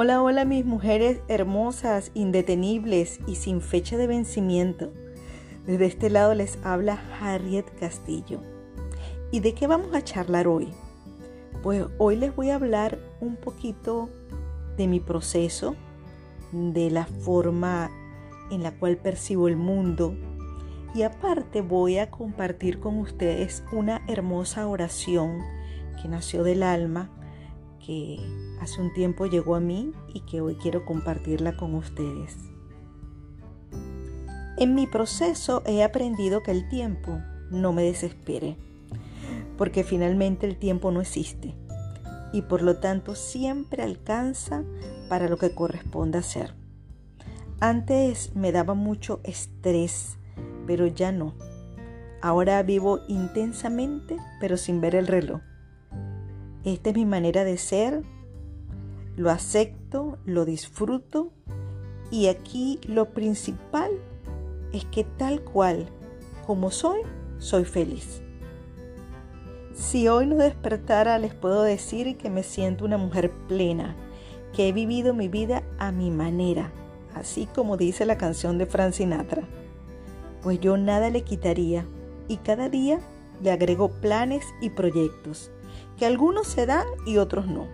[0.00, 4.92] Hola, hola mis mujeres hermosas, indetenibles y sin fecha de vencimiento.
[5.66, 8.40] Desde este lado les habla Harriet Castillo.
[9.32, 10.68] ¿Y de qué vamos a charlar hoy?
[11.64, 14.08] Pues hoy les voy a hablar un poquito
[14.76, 15.74] de mi proceso,
[16.52, 17.90] de la forma
[18.52, 20.14] en la cual percibo el mundo
[20.94, 25.40] y aparte voy a compartir con ustedes una hermosa oración
[26.00, 27.17] que nació del alma
[27.88, 28.20] que
[28.60, 32.36] hace un tiempo llegó a mí y que hoy quiero compartirla con ustedes.
[34.58, 37.18] En mi proceso he aprendido que el tiempo
[37.50, 38.58] no me desespere,
[39.56, 41.54] porque finalmente el tiempo no existe
[42.30, 44.64] y por lo tanto siempre alcanza
[45.08, 46.52] para lo que corresponde hacer.
[47.58, 50.18] Antes me daba mucho estrés,
[50.66, 51.32] pero ya no.
[52.20, 55.40] Ahora vivo intensamente, pero sin ver el reloj.
[56.68, 58.02] Esta es mi manera de ser,
[59.16, 61.32] lo acepto, lo disfruto
[62.10, 63.90] y aquí lo principal
[64.74, 65.88] es que tal cual
[66.46, 67.00] como soy,
[67.38, 68.20] soy feliz.
[69.72, 73.96] Si hoy no despertara, les puedo decir que me siento una mujer plena,
[74.52, 76.70] que he vivido mi vida a mi manera,
[77.14, 79.48] así como dice la canción de Frank Sinatra.
[80.42, 81.86] Pues yo nada le quitaría
[82.28, 83.00] y cada día
[83.42, 85.50] le agrego planes y proyectos
[85.98, 87.66] que algunos se dan y otros no.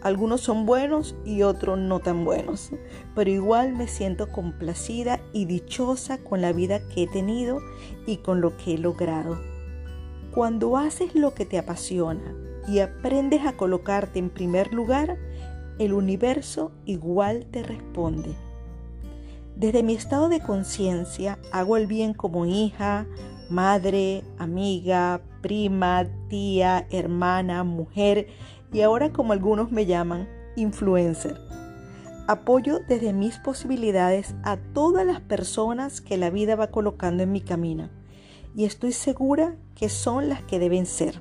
[0.00, 2.70] Algunos son buenos y otros no tan buenos,
[3.14, 7.58] pero igual me siento complacida y dichosa con la vida que he tenido
[8.06, 9.38] y con lo que he logrado.
[10.30, 12.34] Cuando haces lo que te apasiona
[12.68, 15.16] y aprendes a colocarte en primer lugar,
[15.78, 18.34] el universo igual te responde.
[19.56, 23.06] Desde mi estado de conciencia hago el bien como hija,
[23.48, 28.28] madre, amiga, prima, tía, hermana, mujer
[28.72, 31.38] y ahora como algunos me llaman, influencer.
[32.26, 37.42] Apoyo desde mis posibilidades a todas las personas que la vida va colocando en mi
[37.42, 37.90] camino
[38.56, 41.20] y estoy segura que son las que deben ser.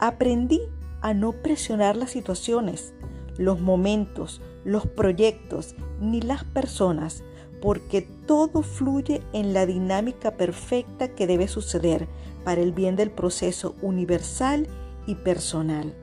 [0.00, 0.60] Aprendí
[1.00, 2.92] a no presionar las situaciones,
[3.38, 7.24] los momentos, los proyectos ni las personas
[7.62, 12.06] porque todo fluye en la dinámica perfecta que debe suceder
[12.48, 14.68] para el bien del proceso universal
[15.06, 15.94] y personal.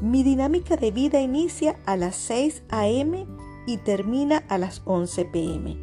[0.00, 3.26] Mi dinámica de vida inicia a las 6 a.m.
[3.66, 5.76] y termina a las 11 p.m.,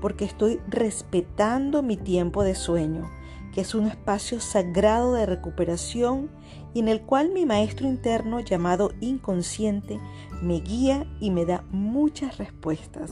[0.00, 3.10] porque estoy respetando mi tiempo de sueño,
[3.52, 6.30] que es un espacio sagrado de recuperación
[6.72, 9.98] y en el cual mi maestro interno llamado inconsciente
[10.40, 13.10] me guía y me da muchas respuestas.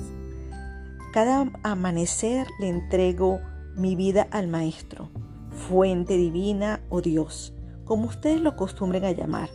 [1.12, 3.40] Cada amanecer le entrego
[3.74, 5.10] mi vida al Maestro,
[5.54, 7.54] fuente divina o Dios,
[7.84, 9.50] como ustedes lo acostumbren a llamar.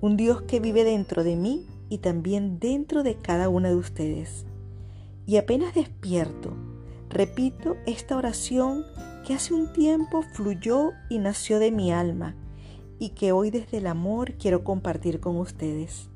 [0.00, 4.46] Un Dios que vive dentro de mí y también dentro de cada una de ustedes.
[5.26, 6.54] Y apenas despierto,
[7.08, 8.84] repito esta oración
[9.26, 12.34] que hace un tiempo fluyó y nació de mi alma
[12.98, 16.08] y que hoy desde el amor quiero compartir con ustedes.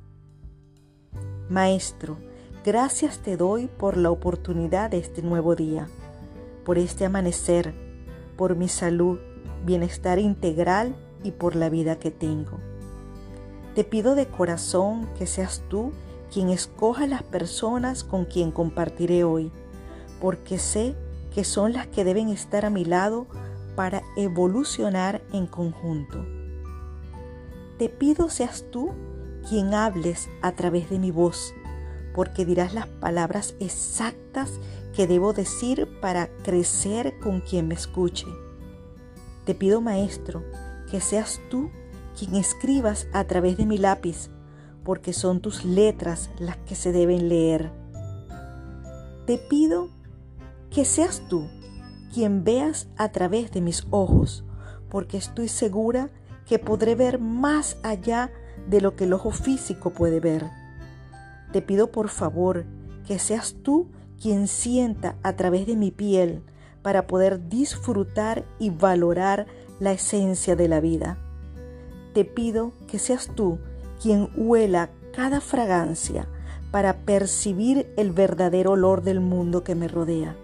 [1.49, 2.19] Maestro,
[2.67, 5.87] Gracias te doy por la oportunidad de este nuevo día,
[6.65, 7.73] por este amanecer,
[8.37, 9.19] por mi salud,
[9.65, 12.59] bienestar integral y por la vida que tengo.
[13.75, 15.93] Te pido de corazón que seas tú
[16.33, 19.53] quien escoja las personas con quien compartiré hoy,
[20.21, 20.95] porque sé
[21.35, 23.27] que son las que deben estar a mi lado
[23.75, 26.25] para evolucionar en conjunto.
[27.79, 28.93] Te pido seas tú
[29.49, 31.55] quien hables a través de mi voz
[32.17, 34.59] porque dirás las palabras exactas
[34.97, 38.27] que debo decir para crecer con quien me escuche.
[39.45, 40.43] Te pido, Maestro,
[40.91, 41.71] que seas tú
[42.19, 44.31] quien escribas a través de mi lápiz,
[44.85, 47.71] porque son tus letras las que se deben leer.
[49.27, 49.91] Te pido
[50.71, 51.47] que seas tú
[52.15, 54.45] quien veas a través de mis ojos,
[54.89, 56.09] porque estoy segura
[56.47, 58.33] que podré ver más allá
[58.67, 60.49] de lo que el ojo físico puede ver.
[61.53, 62.65] Te pido por favor
[63.07, 63.91] que seas tú
[64.21, 66.43] quien sienta a través de mi piel
[66.83, 69.47] para poder disfrutar y valorar
[69.81, 71.19] la esencia de la vida.
[72.15, 73.59] Te pido que seas tú
[74.01, 76.29] quien huela cada fragancia
[76.71, 80.37] para percibir el verdadero olor del mundo que me rodea.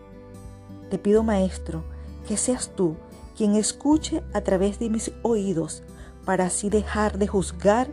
[0.91, 1.85] Te pido, Maestro,
[2.27, 2.97] que seas tú
[3.37, 5.83] quien escuche a través de mis oídos
[6.25, 7.89] para así dejar de juzgar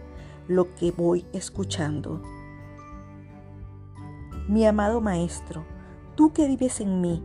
[0.47, 2.21] lo que voy escuchando.
[4.49, 5.63] Mi amado Maestro,
[6.15, 7.23] tú que vives en mí,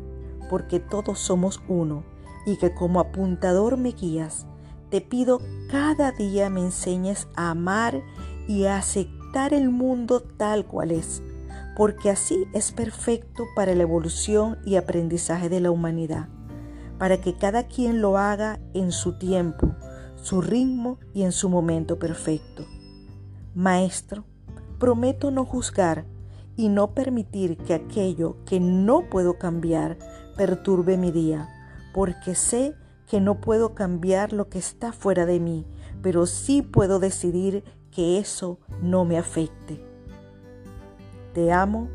[0.50, 2.04] porque todos somos uno,
[2.44, 4.46] y que como apuntador me guías,
[4.90, 5.40] te pido
[5.70, 8.02] cada día me enseñes a amar
[8.46, 11.22] y a aceptar el mundo tal cual es,
[11.78, 16.28] porque así es perfecto para la evolución y aprendizaje de la humanidad,
[16.98, 19.74] para que cada quien lo haga en su tiempo,
[20.16, 22.66] su ritmo y en su momento perfecto.
[23.54, 24.26] Maestro,
[24.78, 26.04] prometo no juzgar
[26.56, 29.98] y no permitir que aquello que no puedo cambiar
[30.36, 31.48] perturbe mi día,
[31.92, 32.74] porque sé
[33.08, 35.66] que no puedo cambiar lo que está fuera de mí,
[36.02, 39.84] pero sí puedo decidir que eso no me afecte.
[41.32, 41.88] Te amo,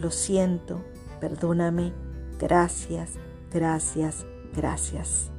[0.00, 0.80] lo siento,
[1.20, 1.92] perdóname,
[2.38, 3.12] gracias,
[3.52, 5.30] gracias, gracias.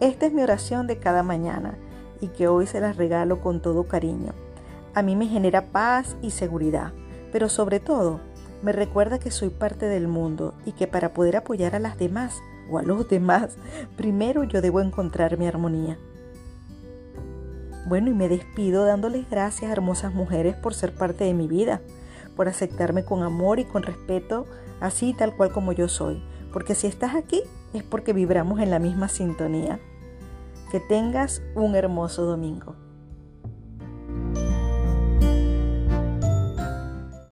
[0.00, 1.78] Esta es mi oración de cada mañana
[2.20, 4.32] y que hoy se las regalo con todo cariño.
[4.94, 6.92] A mí me genera paz y seguridad,
[7.36, 8.20] pero sobre todo
[8.62, 12.40] me recuerda que soy parte del mundo y que para poder apoyar a las demás
[12.70, 13.58] o a los demás,
[13.98, 15.98] primero yo debo encontrar mi armonía.
[17.86, 21.82] Bueno, y me despido dándoles gracias, hermosas mujeres, por ser parte de mi vida,
[22.36, 24.46] por aceptarme con amor y con respeto,
[24.80, 26.24] así tal cual como yo soy.
[26.54, 27.42] Porque si estás aquí
[27.74, 29.78] es porque vibramos en la misma sintonía.
[30.72, 32.85] Que tengas un hermoso domingo.